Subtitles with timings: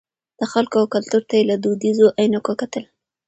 [0.39, 2.83] د خلکو او کلتور ته یې له دودیزو عینکو کتل.